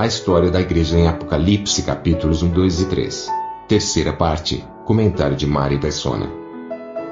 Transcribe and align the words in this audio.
A 0.00 0.06
história 0.06 0.50
da 0.50 0.58
igreja 0.58 0.96
em 0.96 1.06
Apocalipse 1.06 1.82
capítulos 1.82 2.42
1, 2.42 2.48
2 2.48 2.80
e 2.80 2.86
3. 2.86 3.28
Terceira 3.68 4.14
parte. 4.14 4.64
Comentário 4.86 5.36
de 5.36 5.46
Mari 5.46 5.78
Persona. 5.78 6.26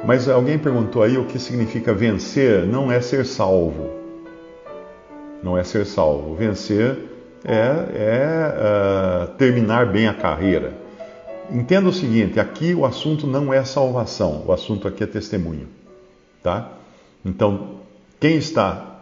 Mas 0.07 0.27
alguém 0.27 0.59
perguntou 0.59 1.03
aí 1.03 1.19
o 1.19 1.27
que 1.27 1.39
significa 1.39 1.93
vencer, 1.93 2.65
não 2.65 2.91
é 2.91 2.99
ser 3.03 3.27
salvo. 3.27 3.91
Não 5.43 5.59
é 5.59 5.65
ser 5.65 5.85
salvo. 5.85 6.35
Vencer 6.35 6.97
é, 7.45 7.61
é 7.95 8.55
uh, 8.57 9.37
terminar 9.37 9.93
bem 9.93 10.09
a 10.09 10.15
carreira. 10.15 10.73
Entenda 11.51 11.91
o 11.91 11.93
seguinte: 11.93 12.41
aqui 12.41 12.75
o 12.75 12.87
assunto 12.87 13.27
não 13.27 13.53
é 13.53 13.63
salvação, 13.65 14.45
o 14.47 14.51
assunto 14.51 14.89
aqui 14.89 15.05
é 15.05 15.07
testemunho. 15.07 15.69
Tá? 16.43 16.73
Então, 17.23 17.81
quem 18.19 18.39
está 18.39 18.98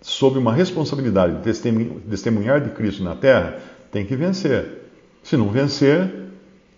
sob 0.00 0.38
uma 0.38 0.52
responsabilidade 0.52 1.42
de 1.42 2.00
testemunhar 2.08 2.60
de 2.60 2.70
Cristo 2.70 3.02
na 3.02 3.14
terra 3.14 3.58
tem 3.92 4.04
que 4.04 4.16
vencer. 4.16 4.80
Se 5.22 5.36
não 5.36 5.48
vencer, 5.48 6.10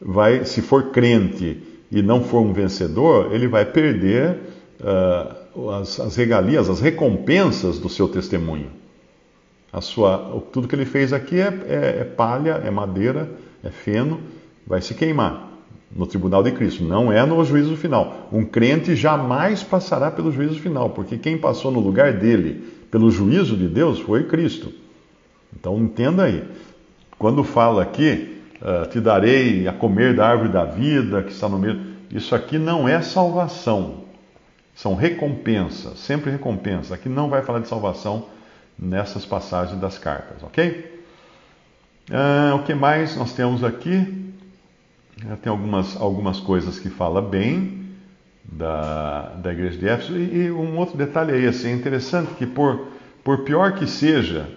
vai, 0.00 0.44
se 0.44 0.60
for 0.60 0.91
crente 0.91 1.62
e 1.91 2.02
não 2.02 2.22
for 2.24 2.41
um 2.41 2.52
vencedor, 2.52 3.32
ele 3.32 3.47
vai 3.47 3.64
perder 3.64 4.38
uh, 4.80 5.70
as, 5.70 6.00
as 6.00 6.16
regalias, 6.16 6.69
as 6.69 6.80
recompensas 6.80 7.78
do 7.78 7.88
seu 7.88 8.08
testemunho. 8.08 8.70
A 9.72 9.80
sua, 9.80 10.42
tudo 10.52 10.66
que 10.66 10.75
ele 10.75 10.84
fez 10.84 11.12
aqui 11.12 11.41
é, 11.41 11.47
é, 11.66 11.98
é 12.00 12.04
palha, 12.04 12.60
é 12.64 12.70
madeira, 12.70 13.30
é 13.62 13.70
feno, 13.70 14.20
vai 14.66 14.82
se 14.82 14.94
queimar 14.94 15.50
no 15.94 16.06
tribunal 16.06 16.42
de 16.42 16.52
Cristo, 16.52 16.82
não 16.82 17.12
é 17.12 17.25
no 17.25 17.42
juízo 17.44 17.77
final. 17.77 18.28
Um 18.32 18.44
crente 18.44 18.97
jamais 18.97 19.62
passará 19.62 20.10
pelo 20.10 20.32
juízo 20.32 20.58
final, 20.58 20.91
porque 20.91 21.19
quem 21.19 21.38
passou 21.38 21.70
no 21.70 21.80
lugar 21.80 22.14
dele 22.14 22.81
pelo 22.92 23.10
juízo 23.10 23.56
de 23.56 23.66
Deus 23.66 23.98
foi 24.00 24.24
Cristo. 24.24 24.70
Então 25.58 25.78
entenda 25.78 26.24
aí. 26.24 26.46
Quando 27.18 27.42
fala 27.42 27.82
aqui, 27.82 28.38
uh, 28.60 28.86
te 28.90 29.00
darei 29.00 29.66
a 29.66 29.72
comer 29.72 30.14
da 30.14 30.28
árvore 30.28 30.50
da 30.50 30.66
vida 30.66 31.22
que 31.22 31.32
está 31.32 31.48
no 31.48 31.58
meio, 31.58 31.80
isso 32.10 32.34
aqui 32.34 32.58
não 32.58 32.86
é 32.86 33.00
salvação. 33.00 34.04
São 34.74 34.94
recompensas, 34.94 36.00
sempre 36.00 36.30
recompensa. 36.30 36.94
Aqui 36.94 37.08
não 37.08 37.30
vai 37.30 37.40
falar 37.40 37.60
de 37.60 37.68
salvação 37.68 38.26
nessas 38.78 39.24
passagens 39.24 39.80
das 39.80 39.96
cartas, 39.96 40.42
ok? 40.42 41.02
Ah, 42.10 42.54
o 42.56 42.64
que 42.64 42.74
mais 42.74 43.16
nós 43.16 43.32
temos 43.32 43.64
aqui? 43.64 44.32
Tem 45.40 45.50
algumas, 45.50 45.98
algumas 45.98 46.40
coisas 46.40 46.78
que 46.78 46.90
fala 46.90 47.22
bem 47.22 47.81
da, 48.44 49.32
da 49.36 49.52
igreja 49.52 49.78
de 49.78 49.88
Éfeso. 49.88 50.16
E, 50.16 50.44
e, 50.44 50.50
um 50.50 50.76
outro 50.78 50.96
detalhe 50.96 51.32
aí, 51.32 51.46
assim, 51.46 51.68
é 51.68 51.72
interessante 51.72 52.34
que 52.34 52.46
por, 52.46 52.88
por 53.22 53.44
pior 53.44 53.72
que 53.74 53.86
seja 53.86 54.48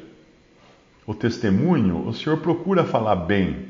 o 1.05 1.13
testemunho, 1.13 2.07
o 2.07 2.13
Senhor 2.13 2.37
procura 2.37 2.83
falar 2.83 3.15
bem, 3.15 3.67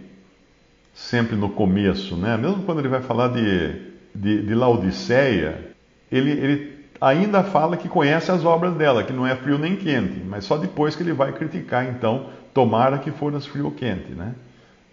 sempre 0.94 1.36
no 1.36 1.50
começo, 1.50 2.16
né? 2.16 2.38
Mesmo 2.38 2.64
quando 2.64 2.80
ele 2.80 2.88
vai 2.88 3.02
falar 3.02 3.28
de, 3.30 3.74
de, 4.14 4.42
de 4.44 4.56
Laodiceia, 4.56 5.72
ele, 6.10 6.32
ele 6.32 6.76
ainda 7.02 7.44
fala 7.44 7.76
que 7.76 7.90
conhece 7.90 8.32
as 8.32 8.46
obras 8.46 8.74
dela, 8.76 9.04
que 9.04 9.12
não 9.12 9.28
é 9.28 9.36
frio 9.36 9.58
nem 9.58 9.76
quente, 9.76 10.22
mas 10.26 10.46
só 10.46 10.58
depois 10.58 10.96
que 10.96 11.04
ele 11.04 11.12
vai 11.12 11.34
criticar, 11.34 11.86
então, 11.90 12.28
tomara 12.54 12.98
que 12.98 13.12
fosse 13.12 13.50
frio 13.50 13.66
ou 13.66 13.72
quente, 13.72 14.14
né? 14.14 14.34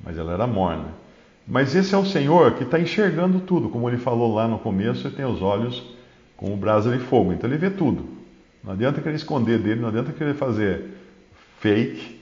Mas 0.02 0.18
ela 0.18 0.32
era 0.32 0.46
morna. 0.48 1.01
Mas 1.46 1.74
esse 1.74 1.94
é 1.94 1.98
o 1.98 2.04
Senhor 2.04 2.54
que 2.54 2.64
está 2.64 2.78
enxergando 2.78 3.40
tudo, 3.40 3.68
como 3.68 3.88
ele 3.88 3.98
falou 3.98 4.34
lá 4.34 4.46
no 4.46 4.58
começo, 4.58 5.06
ele 5.06 5.16
tem 5.16 5.24
os 5.24 5.42
olhos 5.42 5.82
como 6.36 6.56
brasa 6.56 6.90
de 6.96 7.02
fogo, 7.04 7.32
então 7.32 7.48
ele 7.48 7.58
vê 7.58 7.70
tudo. 7.70 8.04
Não 8.62 8.72
adianta 8.72 9.00
querer 9.00 9.16
esconder 9.16 9.58
dele, 9.58 9.80
não 9.80 9.88
adianta 9.88 10.12
querer 10.12 10.34
fazer 10.34 10.86
fake, 11.60 12.20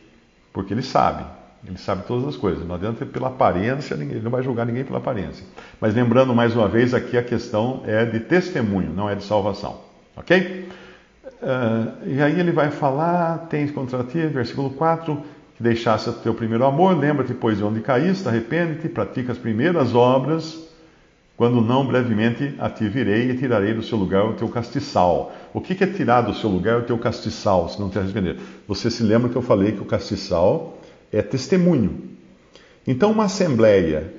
porque 0.52 0.72
ele 0.72 0.82
sabe, 0.82 1.24
ele 1.66 1.76
sabe 1.78 2.04
todas 2.06 2.26
as 2.26 2.36
coisas. 2.36 2.66
Não 2.66 2.74
adianta 2.74 3.04
pela 3.04 3.28
aparência, 3.28 3.94
ele 3.94 4.20
não 4.20 4.30
vai 4.30 4.42
julgar 4.42 4.64
ninguém 4.66 4.84
pela 4.84 4.98
aparência. 4.98 5.44
Mas 5.80 5.94
lembrando 5.94 6.34
mais 6.34 6.54
uma 6.56 6.68
vez, 6.68 6.94
aqui 6.94 7.16
a 7.18 7.22
questão 7.22 7.82
é 7.86 8.04
de 8.04 8.20
testemunho, 8.20 8.90
não 8.90 9.08
é 9.08 9.14
de 9.14 9.24
salvação. 9.24 9.80
Ok? 10.16 10.68
Uh, 11.42 12.06
e 12.06 12.20
aí 12.22 12.38
ele 12.38 12.52
vai 12.52 12.70
falar, 12.70 13.46
tens 13.48 13.70
contra 13.70 14.04
ti, 14.04 14.26
versículo 14.26 14.70
4, 14.70 15.22
que 15.60 15.62
deixasse 15.62 16.08
o 16.08 16.14
teu 16.14 16.32
primeiro 16.32 16.64
amor, 16.64 16.98
lembra-te, 16.98 17.34
pois, 17.34 17.58
de 17.58 17.64
onde 17.64 17.80
caíste, 17.82 18.26
arrepende-te, 18.26 18.88
pratica 18.88 19.30
as 19.30 19.36
primeiras 19.36 19.94
obras, 19.94 20.58
quando 21.36 21.60
não, 21.60 21.86
brevemente 21.86 22.54
a 22.58 22.70
ti 22.70 22.88
virei 22.88 23.30
e 23.30 23.36
tirarei 23.36 23.74
do 23.74 23.82
seu 23.82 23.98
lugar 23.98 24.24
o 24.24 24.32
teu 24.32 24.48
castiçal. 24.48 25.32
O 25.52 25.60
que 25.60 25.84
é 25.84 25.86
tirar 25.86 26.22
do 26.22 26.34
seu 26.34 26.48
lugar 26.48 26.78
o 26.78 26.82
teu 26.82 26.96
castiçal, 26.96 27.68
se 27.68 27.78
não 27.78 27.90
te 27.90 27.98
arrepender? 27.98 28.38
Você 28.66 28.90
se 28.90 29.02
lembra 29.02 29.28
que 29.28 29.36
eu 29.36 29.42
falei 29.42 29.72
que 29.72 29.82
o 29.82 29.84
castiçal 29.84 30.78
é 31.12 31.20
testemunho. 31.20 32.08
Então, 32.86 33.12
uma 33.12 33.24
assembleia 33.24 34.12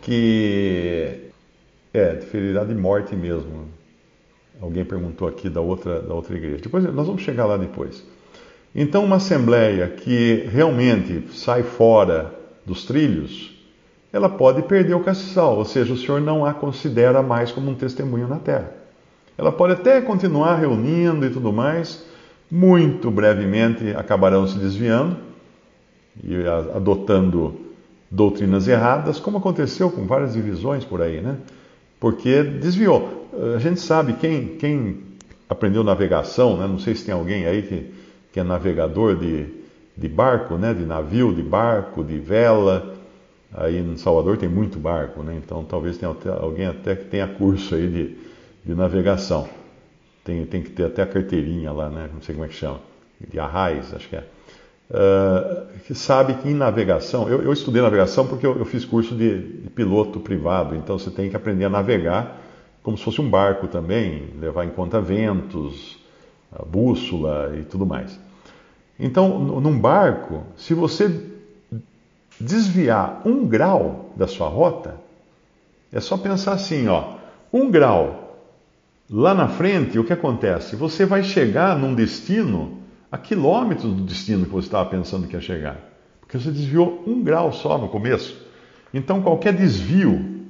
que 0.00 1.30
é 1.92 2.16
ferirá 2.30 2.64
de 2.64 2.74
morte 2.74 3.14
mesmo. 3.14 3.68
Alguém 4.60 4.84
perguntou 4.84 5.28
aqui 5.28 5.50
da 5.50 5.60
outra, 5.60 6.00
da 6.00 6.14
outra 6.14 6.34
igreja. 6.34 6.62
Depois 6.62 6.82
nós 6.84 7.06
vamos 7.06 7.22
chegar 7.22 7.44
lá 7.44 7.58
depois. 7.58 8.02
Então, 8.74 9.04
uma 9.04 9.16
assembleia 9.16 9.86
que 9.88 10.48
realmente 10.50 11.28
sai 11.32 11.62
fora 11.62 12.34
dos 12.64 12.84
trilhos, 12.84 13.52
ela 14.12 14.28
pode 14.28 14.62
perder 14.62 14.94
o 14.94 15.00
castiçal, 15.00 15.56
ou 15.58 15.64
seja, 15.64 15.92
o 15.92 15.96
Senhor 15.96 16.20
não 16.20 16.44
a 16.44 16.54
considera 16.54 17.22
mais 17.22 17.50
como 17.50 17.70
um 17.70 17.74
testemunho 17.74 18.28
na 18.28 18.36
terra. 18.36 18.72
Ela 19.36 19.50
pode 19.50 19.74
até 19.74 20.00
continuar 20.00 20.56
reunindo 20.56 21.26
e 21.26 21.30
tudo 21.30 21.52
mais, 21.52 22.04
muito 22.50 23.10
brevemente 23.10 23.90
acabarão 23.96 24.46
se 24.46 24.58
desviando, 24.58 25.16
e 26.22 26.36
adotando 26.74 27.58
doutrinas 28.10 28.68
erradas, 28.68 29.18
como 29.18 29.38
aconteceu 29.38 29.90
com 29.90 30.06
várias 30.06 30.34
divisões 30.34 30.84
por 30.84 31.00
aí, 31.00 31.20
né? 31.20 31.38
Porque 31.98 32.42
desviou. 32.42 33.28
A 33.54 33.58
gente 33.58 33.80
sabe, 33.80 34.14
quem, 34.14 34.48
quem 34.58 34.98
aprendeu 35.48 35.82
navegação, 35.82 36.58
né? 36.58 36.66
não 36.66 36.78
sei 36.78 36.94
se 36.94 37.04
tem 37.04 37.14
alguém 37.14 37.46
aí 37.46 37.62
que, 37.62 38.01
que 38.32 38.40
é 38.40 38.42
navegador 38.42 39.16
de, 39.16 39.46
de 39.96 40.08
barco, 40.08 40.56
né? 40.56 40.72
de 40.72 40.84
navio, 40.84 41.34
de 41.34 41.42
barco, 41.42 42.02
de 42.02 42.18
vela. 42.18 42.94
Aí 43.54 43.78
em 43.78 43.96
Salvador 43.96 44.38
tem 44.38 44.48
muito 44.48 44.78
barco, 44.78 45.22
né? 45.22 45.38
então 45.42 45.62
talvez 45.62 45.98
tenha 45.98 46.10
até, 46.10 46.30
alguém 46.30 46.66
até 46.66 46.96
que 46.96 47.04
tenha 47.04 47.28
curso 47.28 47.74
aí 47.74 47.86
de, 47.86 48.16
de 48.64 48.74
navegação. 48.74 49.48
Tem, 50.24 50.44
tem 50.46 50.62
que 50.62 50.70
ter 50.70 50.86
até 50.86 51.02
a 51.02 51.06
carteirinha 51.06 51.70
lá, 51.72 51.90
né? 51.90 52.08
não 52.12 52.22
sei 52.22 52.34
como 52.34 52.46
é 52.46 52.48
que 52.48 52.54
chama, 52.54 52.80
de 53.28 53.38
arraiz, 53.38 53.92
acho 53.92 54.08
que 54.08 54.16
é 54.16 54.24
uh, 54.92 55.66
que 55.86 55.94
sabe 55.94 56.34
que 56.34 56.48
em 56.48 56.54
navegação, 56.54 57.28
eu, 57.28 57.42
eu 57.42 57.52
estudei 57.52 57.82
navegação 57.82 58.26
porque 58.26 58.46
eu, 58.46 58.58
eu 58.58 58.64
fiz 58.64 58.84
curso 58.84 59.14
de, 59.14 59.62
de, 59.62 59.70
piloto 59.70 60.20
privado, 60.20 60.76
então 60.76 60.98
você 60.98 61.10
tem 61.10 61.30
que 61.30 61.36
aprender 61.36 61.64
a 61.64 61.70
navegar 61.70 62.40
como 62.82 62.96
se 62.98 63.04
fosse 63.04 63.20
um 63.20 63.28
barco 63.28 63.68
também, 63.68 64.28
levar 64.40 64.64
em 64.64 64.70
conta 64.70 65.00
ventos, 65.00 65.98
a 66.52 66.64
bússola 66.64 67.54
e 67.58 67.64
tudo 67.64 67.86
mais. 67.86 68.18
Então, 68.98 69.38
num 69.38 69.78
barco, 69.78 70.44
se 70.56 70.74
você 70.74 71.28
desviar 72.38 73.22
um 73.24 73.46
grau 73.46 74.12
da 74.16 74.26
sua 74.26 74.48
rota, 74.48 74.96
é 75.92 76.00
só 76.00 76.16
pensar 76.16 76.52
assim, 76.52 76.88
ó, 76.88 77.14
um 77.52 77.70
grau 77.70 78.38
lá 79.10 79.34
na 79.34 79.48
frente, 79.48 79.98
o 79.98 80.04
que 80.04 80.12
acontece? 80.12 80.76
Você 80.76 81.04
vai 81.04 81.22
chegar 81.22 81.78
num 81.78 81.94
destino 81.94 82.78
a 83.10 83.18
quilômetros 83.18 83.92
do 83.92 84.02
destino 84.02 84.46
que 84.46 84.52
você 84.52 84.68
estava 84.68 84.88
pensando 84.88 85.26
que 85.26 85.34
ia 85.34 85.40
chegar. 85.40 85.76
Porque 86.20 86.38
você 86.38 86.50
desviou 86.50 87.02
um 87.06 87.22
grau 87.22 87.52
só 87.52 87.76
no 87.76 87.88
começo. 87.88 88.40
Então, 88.94 89.20
qualquer 89.20 89.52
desvio, 89.52 90.46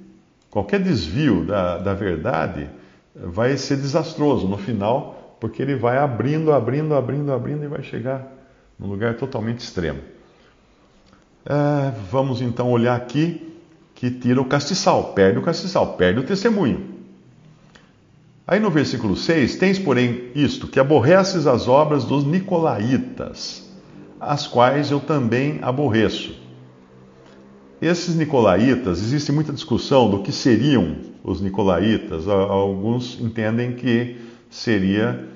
qualquer 0.48 0.80
desvio 0.80 1.44
da, 1.44 1.78
da 1.78 1.94
verdade 1.94 2.68
vai 3.14 3.56
ser 3.56 3.76
desastroso 3.76 4.46
no 4.46 4.56
final, 4.56 5.21
porque 5.42 5.60
ele 5.60 5.74
vai 5.74 5.98
abrindo, 5.98 6.52
abrindo, 6.52 6.94
abrindo, 6.94 7.32
abrindo 7.32 7.64
e 7.64 7.66
vai 7.66 7.82
chegar 7.82 8.32
num 8.78 8.86
lugar 8.86 9.16
totalmente 9.16 9.58
extremo. 9.58 9.98
É, 11.44 11.90
vamos 12.12 12.40
então 12.40 12.70
olhar 12.70 12.94
aqui 12.94 13.52
que 13.92 14.08
tira 14.08 14.40
o 14.40 14.44
castiçal, 14.44 15.12
perde 15.14 15.40
o 15.40 15.42
castiçal, 15.42 15.94
perde 15.94 16.20
o 16.20 16.22
testemunho. 16.22 16.92
Aí 18.46 18.60
no 18.60 18.70
versículo 18.70 19.16
6, 19.16 19.56
tens, 19.56 19.80
porém, 19.80 20.30
isto, 20.32 20.68
que 20.68 20.78
aborreces 20.78 21.44
as 21.44 21.66
obras 21.66 22.04
dos 22.04 22.24
nicolaítas, 22.24 23.68
as 24.20 24.46
quais 24.46 24.92
eu 24.92 25.00
também 25.00 25.58
aborreço. 25.60 26.40
Esses 27.80 28.14
nicolaítas, 28.14 29.00
existe 29.00 29.32
muita 29.32 29.52
discussão 29.52 30.08
do 30.08 30.22
que 30.22 30.30
seriam 30.30 30.98
os 31.24 31.40
nicolaítas. 31.40 32.28
Alguns 32.28 33.20
entendem 33.20 33.72
que 33.72 34.30
seria 34.52 35.26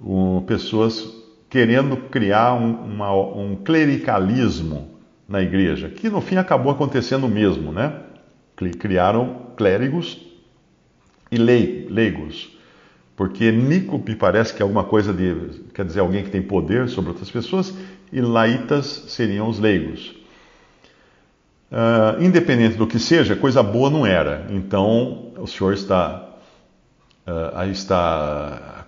um, 0.00 0.40
pessoas 0.40 1.06
querendo 1.48 1.96
criar 1.96 2.54
um, 2.54 2.72
uma, 2.72 3.12
um 3.12 3.54
clericalismo 3.54 4.90
na 5.28 5.42
igreja, 5.42 5.88
que 5.88 6.08
no 6.08 6.20
fim 6.20 6.36
acabou 6.36 6.72
acontecendo 6.72 7.28
mesmo, 7.28 7.72
né? 7.72 7.92
Criaram 8.78 9.48
clérigos 9.56 10.20
e 11.30 11.36
leigos. 11.36 12.56
Porque 13.14 13.52
Nícope 13.52 14.14
parece 14.16 14.54
que 14.54 14.62
é 14.62 14.64
alguma 14.64 14.84
coisa 14.84 15.12
de. 15.12 15.60
quer 15.74 15.84
dizer, 15.84 16.00
alguém 16.00 16.24
que 16.24 16.30
tem 16.30 16.42
poder 16.42 16.88
sobre 16.88 17.10
outras 17.10 17.30
pessoas, 17.30 17.74
e 18.10 18.20
laitas 18.20 18.86
seriam 19.08 19.48
os 19.48 19.58
leigos. 19.58 20.14
Uh, 21.70 22.22
independente 22.22 22.76
do 22.76 22.86
que 22.86 22.98
seja, 22.98 23.36
coisa 23.36 23.62
boa 23.62 23.90
não 23.90 24.06
era. 24.06 24.46
Então, 24.50 25.32
o 25.38 25.46
Senhor 25.46 25.72
está, 25.72 26.31
uh, 27.26 27.70
está 27.70 28.86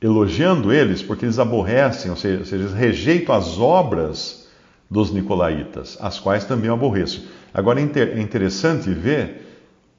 elogiando 0.00 0.72
eles 0.72 1.02
porque 1.02 1.24
eles 1.24 1.38
aborrecem, 1.38 2.10
ou 2.10 2.16
seja, 2.16 2.54
eles 2.54 2.72
rejeitam 2.72 3.34
as 3.34 3.58
obras 3.58 4.48
dos 4.90 5.10
nicolaítas, 5.10 5.98
as 6.00 6.18
quais 6.18 6.44
também 6.44 6.68
eu 6.68 6.74
aborreço. 6.74 7.28
Agora 7.52 7.80
é 7.80 8.20
interessante 8.20 8.90
ver 8.90 9.46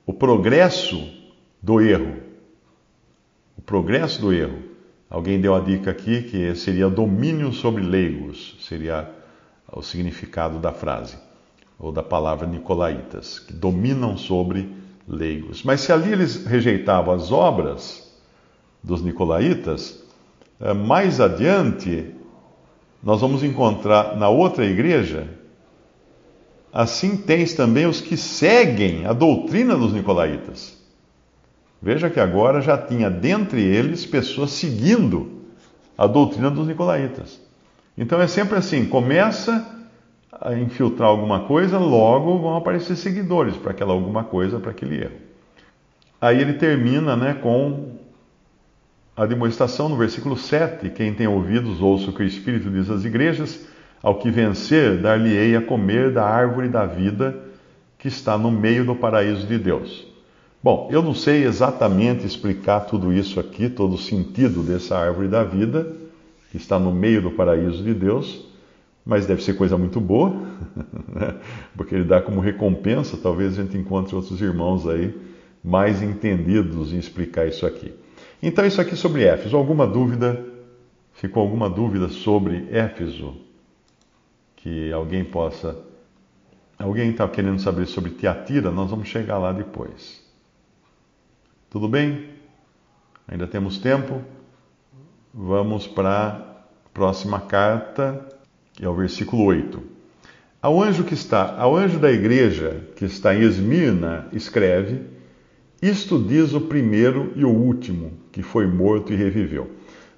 o 0.05 0.13
progresso 0.13 1.11
do 1.61 1.81
erro. 1.81 2.15
O 3.57 3.61
progresso 3.61 4.21
do 4.21 4.31
erro. 4.31 4.59
Alguém 5.09 5.39
deu 5.39 5.55
a 5.55 5.59
dica 5.59 5.91
aqui 5.91 6.21
que 6.23 6.53
seria 6.55 6.89
domínio 6.89 7.51
sobre 7.53 7.81
leigos, 7.81 8.57
seria 8.59 9.09
o 9.71 9.81
significado 9.81 10.59
da 10.59 10.71
frase, 10.71 11.17
ou 11.79 11.91
da 11.91 12.03
palavra 12.03 12.45
nicolaítas, 12.47 13.39
que 13.39 13.53
dominam 13.53 14.17
sobre 14.17 14.69
leigos. 15.07 15.63
Mas 15.63 15.81
se 15.81 15.91
ali 15.91 16.11
eles 16.11 16.45
rejeitavam 16.45 17.13
as 17.13 17.31
obras 17.31 18.11
dos 18.83 19.01
nicolaítas, 19.01 20.03
eh, 20.59 20.73
mais 20.73 21.21
adiante 21.21 22.11
nós 23.01 23.21
vamos 23.21 23.43
encontrar 23.43 24.17
na 24.17 24.27
outra 24.27 24.65
igreja, 24.65 25.29
assim 26.73 27.15
tens 27.15 27.53
também 27.53 27.85
os 27.85 28.01
que 28.01 28.17
seguem 28.17 29.05
a 29.05 29.13
doutrina 29.13 29.77
dos 29.77 29.93
nicolaítas. 29.93 30.75
Veja 31.81 32.09
que 32.09 32.19
agora 32.19 32.59
já 32.59 32.77
tinha 32.77 33.09
dentre 33.09 33.61
eles 33.61 34.05
pessoas 34.05 34.51
seguindo 34.51 35.43
a 35.97 36.07
doutrina 36.07 36.49
dos 36.49 36.67
nicolaítas. 36.67 37.39
Então 37.97 38.19
é 38.19 38.27
sempre 38.27 38.57
assim: 38.57 38.85
começa 38.85 39.76
a 40.41 40.53
infiltrar 40.53 41.09
alguma 41.09 41.41
coisa, 41.41 41.77
logo 41.77 42.37
vão 42.39 42.55
aparecer 42.55 42.95
seguidores 42.95 43.55
para 43.57 43.71
aquela 43.71 43.93
alguma 43.93 44.23
coisa, 44.23 44.59
para 44.59 44.71
aquele 44.71 45.01
erro. 45.01 45.15
Aí 46.19 46.39
ele 46.39 46.53
termina 46.53 47.15
né, 47.15 47.33
com 47.35 47.97
a 49.15 49.25
demonstração 49.25 49.89
no 49.89 49.97
versículo 49.97 50.37
7: 50.37 50.89
Quem 50.89 51.13
tem 51.13 51.27
ouvidos, 51.27 51.81
ouça 51.81 52.09
o 52.09 52.13
que 52.13 52.23
o 52.23 52.25
Espírito 52.25 52.69
diz 52.69 52.89
às 52.89 53.05
igrejas. 53.05 53.65
Ao 54.01 54.15
que 54.15 54.29
vencer, 54.29 55.01
dar-lhe-ei 55.01 55.55
a 55.55 55.61
comer 55.61 56.13
da 56.13 56.23
árvore 56.23 56.69
da 56.69 56.85
vida 56.85 57.35
que 57.97 58.07
está 58.07 58.37
no 58.37 58.51
meio 58.51 58.85
do 58.85 58.95
paraíso 58.95 59.47
de 59.47 59.57
Deus. 59.57 60.05
Bom, 60.61 60.87
eu 60.91 61.01
não 61.01 61.13
sei 61.13 61.45
exatamente 61.45 62.25
explicar 62.25 62.81
tudo 62.81 63.11
isso 63.11 63.39
aqui, 63.39 63.69
todo 63.69 63.95
o 63.95 63.97
sentido 63.97 64.61
dessa 64.61 64.97
árvore 64.97 65.27
da 65.27 65.43
vida, 65.43 65.95
que 66.51 66.57
está 66.57 66.77
no 66.77 66.91
meio 66.91 67.21
do 67.21 67.31
paraíso 67.31 67.83
de 67.83 67.93
Deus, 67.93 68.46
mas 69.07 69.25
deve 69.25 69.41
ser 69.41 69.53
coisa 69.53 69.77
muito 69.77 70.01
boa, 70.01 70.31
né? 71.07 71.39
porque 71.77 71.95
ele 71.95 72.03
dá 72.03 72.21
como 72.21 72.41
recompensa, 72.41 73.15
talvez 73.15 73.57
a 73.57 73.63
gente 73.63 73.77
encontre 73.77 74.13
outros 74.13 74.41
irmãos 74.41 74.85
aí 74.85 75.17
mais 75.63 76.01
entendidos 76.01 76.91
em 76.91 76.97
explicar 76.97 77.47
isso 77.47 77.65
aqui. 77.65 77.93
Então, 78.43 78.65
isso 78.65 78.81
aqui 78.81 78.97
sobre 78.97 79.23
Éfeso. 79.23 79.55
Alguma 79.55 79.87
dúvida? 79.87 80.45
Ficou 81.13 81.41
alguma 81.41 81.69
dúvida 81.69 82.09
sobre 82.09 82.67
Éfeso? 82.69 83.35
Que 84.57 84.91
alguém 84.91 85.23
possa. 85.23 85.77
Alguém 86.77 87.09
está 87.09 87.27
querendo 87.29 87.59
saber 87.59 87.85
sobre 87.87 88.11
Tiatira? 88.11 88.69
Nós 88.69 88.89
vamos 88.91 89.07
chegar 89.07 89.37
lá 89.37 89.53
depois. 89.53 90.21
Tudo 91.69 91.87
bem? 91.87 92.29
Ainda 93.25 93.47
temos 93.47 93.77
tempo? 93.77 94.21
Vamos 95.33 95.87
para 95.87 96.27
a 96.27 96.89
próxima 96.93 97.39
carta, 97.39 98.36
que 98.77 98.85
é 98.85 98.87
o 98.87 98.93
versículo 98.93 99.43
8. 99.43 99.81
Ao 100.61 100.81
anjo 100.81 101.03
que 101.03 101.15
está, 101.15 101.55
ao 101.57 101.75
anjo 101.75 101.97
da 101.97 102.11
igreja 102.11 102.83
que 102.95 103.05
está 103.05 103.33
em 103.33 103.41
Esmirna, 103.41 104.27
escreve: 104.31 105.01
Isto 105.81 106.19
diz 106.19 106.53
o 106.53 106.61
primeiro 106.61 107.33
e 107.35 107.43
o 107.43 107.49
último, 107.49 108.11
que 108.31 108.43
foi 108.43 108.67
morto 108.67 109.11
e 109.11 109.15
reviveu. 109.15 109.71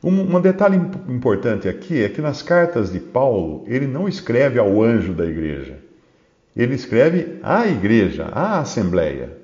Um, 0.04 0.36
um 0.36 0.42
detalhe 0.42 0.76
importante 1.08 1.70
aqui 1.70 2.04
é 2.04 2.10
que 2.10 2.22
nas 2.22 2.42
cartas 2.42 2.92
de 2.92 3.00
Paulo, 3.00 3.64
ele 3.66 3.88
não 3.88 4.10
escreve 4.10 4.60
ao 4.60 4.82
anjo 4.84 5.14
da 5.14 5.26
igreja. 5.26 5.78
Ele 6.56 6.76
escreve 6.76 7.38
à 7.42 7.66
igreja, 7.66 8.26
à 8.26 8.60
assembleia. 8.60 9.38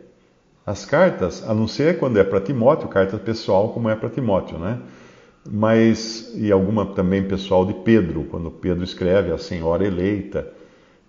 As 0.65 0.85
cartas, 0.85 1.47
a 1.47 1.53
não 1.53 1.69
ser 1.69 1.99
quando 1.99 2.17
é 2.17 2.23
para 2.23 2.41
Timóteo, 2.41 2.89
carta 2.89 3.17
pessoal, 3.17 3.69
como 3.69 3.89
é 3.89 3.95
para 3.95 4.09
Timóteo, 4.09 4.59
né? 4.59 4.79
Mas, 5.47 6.33
e 6.35 6.51
alguma 6.51 6.87
também 6.87 7.23
pessoal 7.23 7.65
de 7.65 7.73
Pedro, 7.73 8.23
quando 8.23 8.49
Pedro 8.49 8.83
escreve 8.83 9.31
a 9.31 9.37
senhora 9.37 9.85
eleita. 9.85 10.51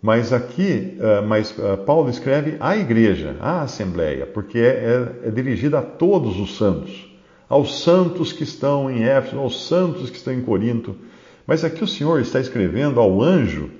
Mas 0.02 0.32
aqui, 0.32 0.98
uh, 0.98 1.26
mas 1.26 1.50
uh, 1.58 1.78
Paulo 1.86 2.10
escreve 2.10 2.56
à 2.60 2.76
igreja, 2.76 3.36
à 3.40 3.62
assembleia, 3.62 4.26
porque 4.26 4.58
é, 4.58 5.12
é, 5.24 5.28
é 5.28 5.30
dirigida 5.30 5.78
a 5.78 5.82
todos 5.82 6.38
os 6.38 6.56
santos, 6.56 7.10
aos 7.48 7.82
santos 7.82 8.32
que 8.32 8.42
estão 8.42 8.90
em 8.90 9.04
Éfeso, 9.04 9.38
aos 9.38 9.66
santos 9.66 10.10
que 10.10 10.16
estão 10.16 10.34
em 10.34 10.42
Corinto. 10.42 10.94
Mas 11.46 11.64
aqui 11.64 11.82
o 11.82 11.88
Senhor 11.88 12.20
está 12.20 12.38
escrevendo 12.38 13.00
ao 13.00 13.22
anjo, 13.22 13.70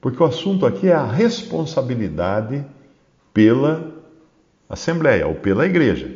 porque 0.00 0.22
o 0.22 0.26
assunto 0.26 0.64
aqui 0.64 0.88
é 0.88 0.94
a 0.94 1.04
responsabilidade 1.04 2.64
pela 3.34 3.92
assembleia 4.68 5.26
ou 5.26 5.34
pela 5.34 5.66
igreja. 5.66 6.10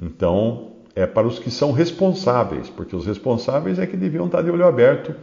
Então, 0.00 0.69
é 0.94 1.06
para 1.06 1.26
os 1.26 1.38
que 1.38 1.50
são 1.50 1.72
responsáveis, 1.72 2.68
porque 2.68 2.96
os 2.96 3.06
responsáveis 3.06 3.78
é 3.78 3.86
que 3.86 3.96
deviam 3.96 4.26
estar 4.26 4.42
de 4.42 4.50
olho 4.50 4.66
aberto, 4.66 5.14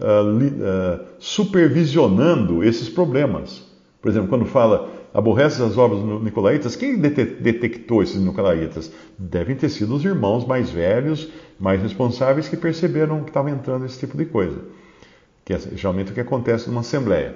uh, 0.00 0.36
uh, 0.36 1.04
supervisionando 1.18 2.62
esses 2.62 2.88
problemas. 2.88 3.64
Por 4.00 4.10
exemplo, 4.10 4.28
quando 4.28 4.44
fala 4.44 4.90
aborrece 5.16 5.62
as 5.62 5.78
obras 5.78 6.02
nicolaítas, 6.22 6.76
quem 6.76 6.98
detectou 6.98 8.02
esses 8.02 8.20
nicolaítas? 8.20 8.92
Devem 9.18 9.56
ter 9.56 9.70
sido 9.70 9.94
os 9.94 10.04
irmãos 10.04 10.46
mais 10.46 10.68
velhos, 10.68 11.30
mais 11.58 11.80
responsáveis, 11.80 12.48
que 12.48 12.56
perceberam 12.56 13.22
que 13.22 13.30
estava 13.30 13.50
entrando 13.50 13.86
esse 13.86 13.98
tipo 13.98 14.14
de 14.14 14.26
coisa. 14.26 14.58
Que 15.42 15.54
é 15.54 15.58
geralmente 15.74 16.10
o 16.10 16.14
que 16.14 16.20
acontece 16.20 16.68
numa 16.68 16.82
assembleia. 16.82 17.34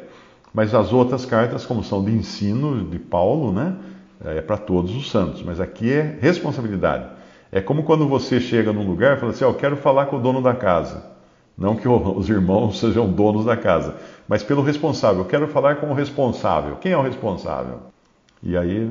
Mas 0.52 0.74
as 0.74 0.92
outras 0.92 1.24
cartas, 1.24 1.64
como 1.64 1.82
são 1.82 2.04
de 2.04 2.10
ensino 2.10 2.84
de 2.84 2.98
Paulo, 2.98 3.50
né? 3.50 3.76
É 4.22 4.42
para 4.42 4.58
todos 4.58 4.94
os 4.94 5.10
santos, 5.10 5.42
mas 5.42 5.58
aqui 5.58 5.90
é 5.90 6.18
responsabilidade. 6.20 7.19
É 7.52 7.60
como 7.60 7.82
quando 7.82 8.06
você 8.06 8.40
chega 8.40 8.72
num 8.72 8.86
lugar 8.86 9.16
e 9.16 9.20
fala 9.20 9.32
assim: 9.32 9.44
Eu 9.44 9.54
quero 9.54 9.76
falar 9.76 10.06
com 10.06 10.16
o 10.16 10.20
dono 10.20 10.40
da 10.40 10.54
casa. 10.54 11.04
Não 11.58 11.76
que 11.76 11.88
os 11.88 12.28
irmãos 12.28 12.78
sejam 12.80 13.10
donos 13.10 13.44
da 13.44 13.56
casa, 13.56 13.96
mas 14.26 14.42
pelo 14.42 14.62
responsável. 14.62 15.22
Eu 15.22 15.26
quero 15.26 15.48
falar 15.48 15.76
com 15.76 15.90
o 15.90 15.94
responsável. 15.94 16.76
Quem 16.76 16.92
é 16.92 16.96
o 16.96 17.02
responsável? 17.02 17.80
E 18.42 18.56
aí 18.56 18.90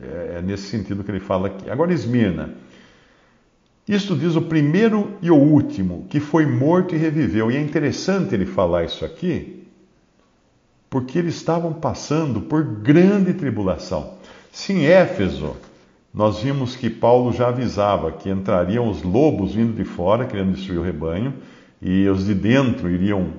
é, 0.00 0.36
é 0.38 0.42
nesse 0.42 0.64
sentido 0.64 1.02
que 1.02 1.10
ele 1.10 1.20
fala 1.20 1.48
aqui. 1.48 1.68
Agora, 1.68 1.92
Esmirna. 1.92 2.54
Isto 3.88 4.14
diz 4.14 4.36
o 4.36 4.42
primeiro 4.42 5.14
e 5.20 5.32
o 5.32 5.36
último, 5.36 6.06
que 6.08 6.20
foi 6.20 6.46
morto 6.46 6.94
e 6.94 6.98
reviveu. 6.98 7.50
E 7.50 7.56
é 7.56 7.60
interessante 7.60 8.32
ele 8.32 8.46
falar 8.46 8.84
isso 8.84 9.04
aqui, 9.04 9.66
porque 10.88 11.18
eles 11.18 11.34
estavam 11.34 11.72
passando 11.72 12.40
por 12.40 12.62
grande 12.62 13.34
tribulação. 13.34 14.14
Se 14.52 14.72
em 14.72 14.86
Éfeso 14.86 15.56
nós 16.12 16.42
vimos 16.42 16.74
que 16.74 16.90
Paulo 16.90 17.32
já 17.32 17.48
avisava 17.48 18.10
que 18.10 18.28
entrariam 18.28 18.88
os 18.88 19.02
lobos 19.02 19.54
vindo 19.54 19.74
de 19.74 19.84
fora, 19.84 20.26
querendo 20.26 20.52
destruir 20.52 20.78
o 20.78 20.82
rebanho, 20.82 21.34
e 21.80 22.06
os 22.08 22.26
de 22.26 22.34
dentro 22.34 22.90
iriam, 22.90 23.32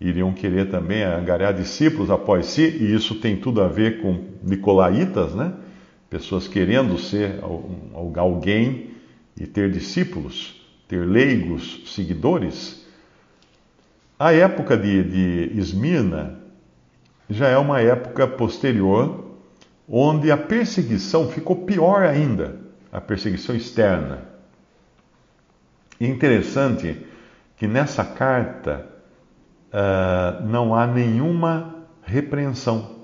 iriam 0.00 0.32
querer 0.32 0.70
também 0.70 1.02
angariar 1.02 1.54
discípulos 1.54 2.10
após 2.10 2.46
si, 2.46 2.62
e 2.62 2.94
isso 2.94 3.14
tem 3.16 3.36
tudo 3.36 3.62
a 3.62 3.68
ver 3.68 4.02
com 4.02 4.22
nicolaítas, 4.42 5.34
né? 5.34 5.54
pessoas 6.10 6.46
querendo 6.46 6.96
ser 6.98 7.40
alguém 7.92 8.90
e 9.36 9.46
ter 9.46 9.72
discípulos, 9.72 10.62
ter 10.86 11.04
leigos, 11.04 11.82
seguidores. 11.86 12.86
A 14.16 14.32
época 14.32 14.76
de, 14.76 15.02
de 15.02 15.58
Esmirna 15.58 16.38
já 17.28 17.48
é 17.48 17.58
uma 17.58 17.80
época 17.80 18.28
posterior, 18.28 19.23
onde 19.88 20.30
a 20.30 20.36
perseguição 20.36 21.28
ficou 21.28 21.64
pior 21.64 22.04
ainda. 22.04 22.62
a 22.92 23.00
perseguição 23.00 23.56
externa. 23.56 24.22
E 25.98 26.06
é 26.06 26.08
interessante 26.08 27.04
que 27.56 27.66
nessa 27.66 28.04
carta 28.04 28.86
uh, 29.72 30.46
não 30.46 30.74
há 30.74 30.86
nenhuma 30.86 31.74
repreensão. 32.04 32.94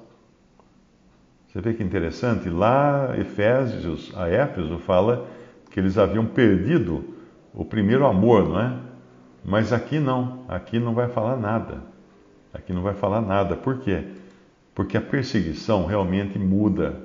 Você 1.49 1.61
vê 1.61 1.75
que 1.75 1.83
interessante? 1.83 2.49
Lá, 2.49 3.17
Efésios, 3.19 4.13
a 4.17 4.29
Éfeso 4.29 4.79
fala 4.79 5.27
que 5.71 5.81
eles 5.81 5.99
haviam 5.99 6.25
perdido 6.25 7.17
o 7.53 7.65
primeiro 7.65 8.07
amor, 8.07 8.49
não 8.49 8.61
é? 8.61 8.77
Mas 9.45 9.73
aqui 9.73 9.99
não, 9.99 10.45
aqui 10.49 10.79
não 10.79 10.95
vai 10.95 11.09
falar 11.09 11.37
nada. 11.37 11.83
Aqui 12.55 12.73
não 12.73 12.83
vai 12.83 12.95
falar 12.95 13.21
nada. 13.21 13.57
Por 13.57 13.81
quê? 13.81 14.05
Porque 14.81 14.97
a 14.97 15.01
perseguição 15.03 15.85
realmente 15.85 16.39
muda 16.39 16.97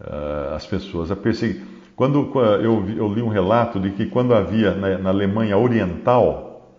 uh, 0.00 0.54
as 0.54 0.66
pessoas. 0.66 1.10
A 1.10 1.14
persegui... 1.14 1.62
Quando 1.94 2.32
eu, 2.34 2.88
eu, 2.96 3.12
li 3.12 3.20
um 3.20 3.28
relato 3.28 3.78
de 3.78 3.90
que 3.90 4.06
quando 4.06 4.32
havia 4.32 4.74
na, 4.74 4.96
na 4.96 5.10
Alemanha 5.10 5.58
Oriental, 5.58 6.72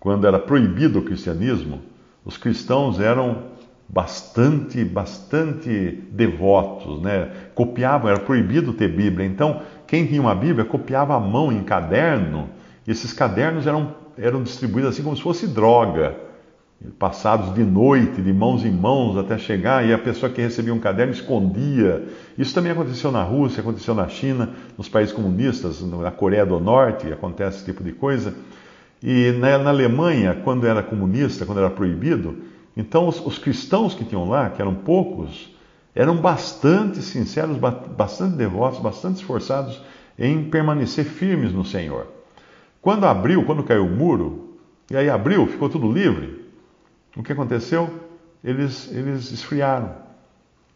quando 0.00 0.26
era 0.26 0.38
proibido 0.38 1.00
o 1.00 1.02
cristianismo, 1.02 1.82
os 2.24 2.38
cristãos 2.38 2.98
eram 3.00 3.42
bastante, 3.86 4.82
bastante 4.82 6.02
devotos, 6.10 7.02
né? 7.02 7.30
Copiavam, 7.54 8.08
era 8.08 8.20
proibido 8.20 8.72
ter 8.72 8.88
Bíblia. 8.88 9.26
Então, 9.26 9.60
quem 9.86 10.06
tinha 10.06 10.22
uma 10.22 10.34
Bíblia 10.34 10.64
copiava 10.64 11.14
à 11.14 11.20
mão 11.20 11.52
em 11.52 11.62
caderno. 11.64 12.48
E 12.86 12.90
esses 12.90 13.12
cadernos 13.12 13.66
eram, 13.66 13.94
eram 14.16 14.42
distribuídos 14.42 14.94
assim 14.94 15.02
como 15.02 15.14
se 15.14 15.22
fosse 15.22 15.46
droga, 15.46 16.27
passados 16.98 17.54
de 17.54 17.64
noite, 17.64 18.22
de 18.22 18.32
mãos 18.32 18.64
em 18.64 18.70
mãos, 18.70 19.16
até 19.16 19.36
chegar, 19.36 19.84
e 19.84 19.92
a 19.92 19.98
pessoa 19.98 20.30
que 20.30 20.40
recebia 20.40 20.72
um 20.72 20.78
caderno 20.78 21.12
escondia. 21.12 22.06
Isso 22.36 22.54
também 22.54 22.70
aconteceu 22.70 23.10
na 23.10 23.22
Rússia, 23.22 23.60
aconteceu 23.60 23.94
na 23.94 24.08
China, 24.08 24.50
nos 24.76 24.88
países 24.88 25.12
comunistas, 25.12 25.82
na 25.82 26.10
Coreia 26.10 26.46
do 26.46 26.60
Norte, 26.60 27.12
acontece 27.12 27.58
esse 27.58 27.64
tipo 27.64 27.82
de 27.82 27.92
coisa. 27.92 28.32
E 29.02 29.32
na, 29.32 29.58
na 29.58 29.70
Alemanha, 29.70 30.40
quando 30.44 30.66
era 30.66 30.82
comunista, 30.82 31.44
quando 31.44 31.58
era 31.58 31.70
proibido, 31.70 32.36
então, 32.76 33.08
os, 33.08 33.24
os, 33.26 33.38
cristãos 33.38 33.92
que 33.92 34.04
tinham 34.04 34.28
lá, 34.28 34.50
que 34.50 34.62
eram 34.62 34.72
poucos, 34.72 35.52
eram 35.96 36.16
bastante 36.16 37.02
sinceros, 37.02 37.56
bastante 37.56 38.36
devotos, 38.36 38.78
bastante 38.78 39.16
esforçados 39.16 39.82
em 40.16 40.44
permanecer 40.44 41.04
firmes 41.04 41.52
no 41.52 41.64
Senhor. 41.64 42.06
Quando 42.80 43.04
abriu, 43.04 43.44
quando 43.44 43.64
caiu 43.64 43.84
o 43.84 43.90
muro, 43.90 44.54
e 44.88 44.96
aí 44.96 45.10
abriu, 45.10 45.44
ficou 45.48 45.68
tudo 45.68 45.90
livre, 45.90 46.47
o 47.16 47.22
que 47.22 47.32
aconteceu? 47.32 47.88
Eles, 48.42 48.90
eles 48.92 49.32
esfriaram. 49.32 49.94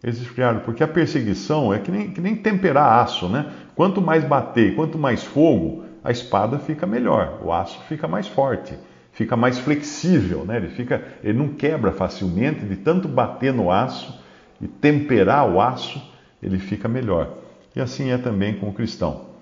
Eles 0.03 0.21
esfriaram, 0.21 0.61
porque 0.61 0.83
a 0.83 0.89
perseguição 0.89 1.73
é 1.73 1.79
que 1.79 1.91
nem, 1.91 2.11
que 2.11 2.21
nem 2.21 2.35
temperar 2.35 3.01
aço, 3.03 3.29
né? 3.29 3.53
Quanto 3.75 4.01
mais 4.01 4.25
bater, 4.25 4.75
quanto 4.75 4.99
mais 4.99 5.23
fogo, 5.23 5.85
a 6.03 6.11
espada 6.11 6.59
fica 6.59 6.87
melhor, 6.87 7.41
o 7.43 7.53
aço 7.53 7.81
fica 7.89 8.09
mais 8.09 8.27
forte 8.27 8.77
fica 9.13 9.37
mais 9.37 9.59
flexível, 9.59 10.45
né? 10.45 10.57
ele, 10.57 10.69
fica, 10.69 11.03
ele 11.23 11.39
não 11.39 11.49
quebra 11.49 11.93
facilmente, 11.93 12.65
de 12.65 12.77
tanto 12.77 13.07
bater 13.07 13.53
no 13.53 13.71
aço 13.71 14.19
e 14.61 14.67
temperar 14.67 15.49
o 15.49 15.61
aço, 15.61 16.03
ele 16.43 16.59
fica 16.59 16.89
melhor. 16.89 17.39
E 17.77 17.81
assim 17.81 18.11
é 18.11 18.19
também 18.19 18.55
com 18.55 18.69
o 18.69 18.73
cristão. 18.73 19.33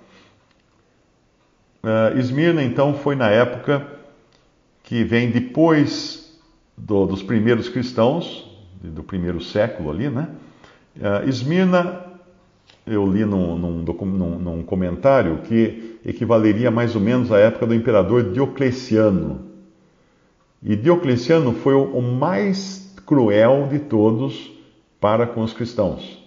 Uh, 1.82 2.18
Esmirna, 2.18 2.62
então, 2.62 2.94
foi 2.94 3.14
na 3.14 3.30
época 3.30 3.86
que 4.82 5.02
vem 5.04 5.30
depois 5.30 6.19
do, 6.84 7.06
dos 7.06 7.22
primeiros 7.22 7.68
cristãos, 7.68 8.48
do 8.82 9.02
primeiro 9.02 9.42
século 9.42 9.90
ali, 9.90 10.08
né? 10.08 10.28
Uh, 10.96 11.28
Esmirna, 11.28 12.04
eu 12.86 13.06
li 13.06 13.24
num, 13.24 13.56
num, 13.56 13.82
num, 13.82 14.38
num 14.38 14.62
comentário 14.62 15.38
que 15.42 15.98
equivaleria 16.04 16.70
mais 16.70 16.94
ou 16.94 17.00
menos 17.00 17.30
à 17.30 17.38
época 17.38 17.66
do 17.66 17.74
imperador 17.74 18.32
Diocleciano, 18.32 19.50
e 20.62 20.76
Diocleciano 20.76 21.54
foi 21.54 21.74
o 21.74 22.02
mais 22.02 22.94
cruel 23.06 23.66
de 23.68 23.78
todos 23.78 24.52
para 25.00 25.26
com 25.26 25.42
os 25.42 25.54
cristãos. 25.54 26.18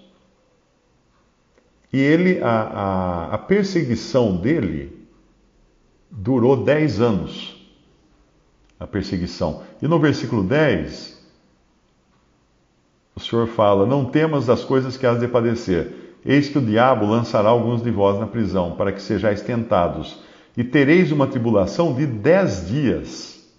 E 1.92 2.00
ele, 2.00 2.42
a, 2.42 2.50
a, 2.50 3.34
a 3.36 3.38
perseguição 3.38 4.36
dele 4.36 5.08
durou 6.10 6.58
10 6.58 7.00
anos. 7.00 7.53
A 8.84 8.88
perseguição. 8.88 9.64
E 9.82 9.88
no 9.88 9.98
versículo 9.98 10.44
10, 10.44 11.18
o 13.16 13.20
Senhor 13.22 13.48
fala: 13.48 13.86
Não 13.86 14.04
temas 14.04 14.46
das 14.46 14.66
coisas 14.66 14.98
que 14.98 15.06
has 15.06 15.22
de 15.22 15.28
padecer. 15.28 16.20
Eis 16.26 16.50
que 16.50 16.58
o 16.58 16.62
diabo 16.62 17.06
lançará 17.06 17.48
alguns 17.48 17.82
de 17.82 17.90
vós 17.90 18.20
na 18.20 18.28
prisão, 18.28 18.76
para 18.76 18.92
que 18.92 19.02
sejais 19.02 19.42
tentados, 19.42 20.22
e 20.56 20.66
tereis 20.66 21.14
uma 21.14 21.28
tribulação 21.28 21.94
de 21.94 22.06
dez 22.06 22.68
dias. 22.68 23.50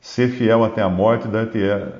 Ser 0.00 0.28
fiel 0.28 0.62
até 0.62 0.82
a 0.82 0.88
morte 0.88 1.26
dar-te 1.26 1.58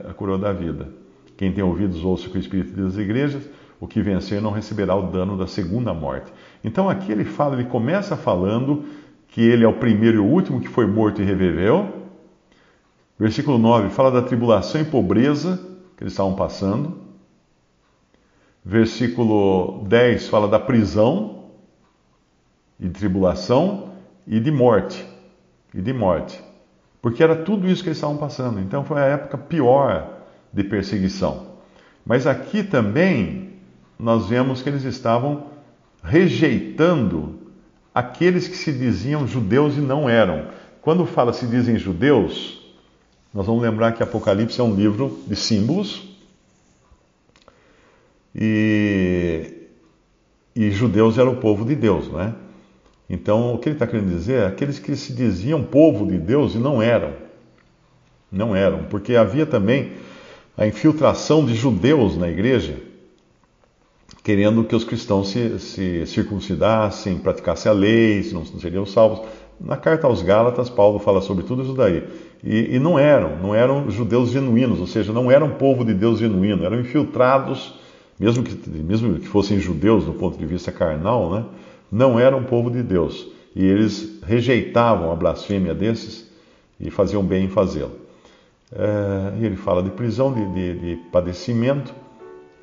a 0.08 0.14
coroa 0.14 0.38
da 0.38 0.52
vida. 0.52 0.88
Quem 1.36 1.50
tem 1.50 1.64
ouvidos, 1.64 2.04
ouça 2.04 2.28
o 2.28 2.30
que 2.30 2.38
o 2.38 2.40
Espírito 2.40 2.72
diz 2.72 2.84
às 2.84 2.98
igrejas. 2.98 3.42
O 3.80 3.88
que 3.88 4.00
vencer 4.00 4.40
não 4.40 4.52
receberá 4.52 4.94
o 4.94 5.10
dano 5.10 5.36
da 5.36 5.48
segunda 5.48 5.92
morte. 5.92 6.32
Então 6.62 6.88
aqui 6.88 7.10
ele 7.10 7.24
fala, 7.24 7.54
ele 7.54 7.68
começa 7.68 8.16
falando 8.16 8.84
que 9.28 9.42
ele 9.42 9.64
é 9.64 9.68
o 9.68 9.72
primeiro 9.72 10.18
e 10.18 10.20
o 10.20 10.24
último 10.24 10.60
que 10.60 10.68
foi 10.68 10.86
morto 10.86 11.20
e 11.20 11.24
reviveu. 11.24 12.03
Versículo 13.18 13.58
9 13.58 13.90
fala 13.90 14.10
da 14.10 14.22
tribulação 14.22 14.80
e 14.80 14.84
pobreza 14.84 15.58
que 15.96 16.02
eles 16.02 16.12
estavam 16.12 16.34
passando. 16.34 16.98
Versículo 18.64 19.84
10 19.86 20.28
fala 20.28 20.48
da 20.48 20.58
prisão 20.58 21.44
e 22.80 22.88
tribulação 22.88 23.90
e 24.26 24.40
de 24.40 24.50
morte. 24.50 25.06
E 25.72 25.80
de 25.80 25.92
morte. 25.92 26.42
Porque 27.00 27.22
era 27.22 27.36
tudo 27.36 27.68
isso 27.68 27.82
que 27.82 27.88
eles 27.88 27.98
estavam 27.98 28.16
passando. 28.16 28.60
Então 28.60 28.84
foi 28.84 29.00
a 29.00 29.04
época 29.04 29.38
pior 29.38 30.22
de 30.52 30.64
perseguição. 30.64 31.54
Mas 32.04 32.26
aqui 32.26 32.62
também 32.62 33.50
nós 33.98 34.26
vemos 34.26 34.62
que 34.62 34.68
eles 34.68 34.84
estavam 34.84 35.46
rejeitando 36.02 37.38
aqueles 37.94 38.48
que 38.48 38.56
se 38.56 38.72
diziam 38.72 39.26
judeus 39.26 39.76
e 39.76 39.80
não 39.80 40.08
eram. 40.08 40.48
Quando 40.82 41.06
fala 41.06 41.32
se 41.32 41.46
dizem 41.46 41.78
judeus, 41.78 42.63
nós 43.34 43.46
vamos 43.46 43.62
lembrar 43.62 43.92
que 43.92 44.02
Apocalipse 44.02 44.60
é 44.60 44.62
um 44.62 44.76
livro 44.76 45.18
de 45.26 45.34
símbolos. 45.34 46.08
E, 48.32 49.68
e 50.54 50.70
judeus 50.70 51.18
era 51.18 51.28
o 51.28 51.36
povo 51.36 51.64
de 51.64 51.74
Deus, 51.74 52.08
não 52.10 52.20
é? 52.20 52.32
Então, 53.10 53.52
o 53.52 53.58
que 53.58 53.68
ele 53.68 53.74
está 53.74 53.88
querendo 53.88 54.08
dizer 54.08 54.42
é 54.42 54.46
aqueles 54.46 54.78
que 54.78 54.94
se 54.94 55.12
diziam 55.12 55.64
povo 55.64 56.06
de 56.06 56.16
Deus 56.16 56.54
e 56.54 56.58
não 56.58 56.80
eram. 56.80 57.12
Não 58.30 58.54
eram, 58.54 58.84
porque 58.84 59.16
havia 59.16 59.44
também 59.44 59.92
a 60.56 60.66
infiltração 60.66 61.44
de 61.44 61.54
judeus 61.54 62.16
na 62.16 62.28
igreja, 62.28 62.76
querendo 64.22 64.64
que 64.64 64.74
os 64.76 64.84
cristãos 64.84 65.30
se, 65.30 65.58
se 65.58 66.06
circuncidassem, 66.06 67.18
praticassem 67.18 67.70
a 67.70 67.74
lei, 67.74 68.22
se 68.22 68.32
não 68.32 68.44
seriam 68.44 68.86
salvos. 68.86 69.26
Na 69.60 69.76
carta 69.76 70.06
aos 70.06 70.22
Gálatas, 70.22 70.68
Paulo 70.68 70.98
fala 70.98 71.20
sobre 71.20 71.44
tudo 71.44 71.62
isso 71.62 71.74
daí. 71.74 72.04
E, 72.42 72.76
e, 72.76 72.78
não 72.78 72.98
eram, 72.98 73.36
não 73.38 73.54
eram 73.54 73.90
judeus 73.90 74.30
genuínos, 74.30 74.80
ou 74.80 74.86
seja, 74.86 75.12
não 75.12 75.30
eram 75.30 75.50
povo 75.50 75.84
de 75.84 75.94
Deus 75.94 76.18
genuíno, 76.18 76.64
eram 76.64 76.80
infiltrados, 76.80 77.74
mesmo 78.18 78.42
que, 78.42 78.68
mesmo 78.68 79.18
que 79.18 79.26
fossem 79.26 79.58
judeus 79.58 80.04
do 80.04 80.12
ponto 80.12 80.36
de 80.36 80.44
vista 80.44 80.70
carnal, 80.70 81.30
né? 81.30 81.44
não 81.90 82.18
eram 82.18 82.42
povo 82.42 82.70
de 82.70 82.82
Deus 82.82 83.34
e 83.54 83.64
eles 83.64 84.18
rejeitavam 84.26 85.12
a 85.12 85.14
blasfêmia 85.14 85.74
desses 85.74 86.28
e 86.80 86.90
faziam 86.90 87.22
bem 87.22 87.44
em 87.44 87.48
fazê-lo. 87.48 87.92
É, 88.72 89.38
e 89.38 89.46
ele 89.46 89.56
fala 89.56 89.82
de 89.82 89.90
prisão, 89.90 90.32
de, 90.32 90.44
de, 90.52 90.78
de 90.80 90.96
padecimento 91.10 91.94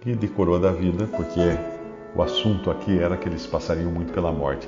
e 0.05 0.13
de 0.13 0.27
coroa 0.27 0.59
da 0.59 0.71
vida, 0.71 1.07
porque 1.15 1.39
o 2.13 2.21
assunto 2.21 2.69
aqui 2.69 2.99
era 2.99 3.15
que 3.15 3.29
eles 3.29 3.47
passariam 3.47 3.89
muito 3.89 4.11
pela 4.11 4.31
morte. 4.31 4.67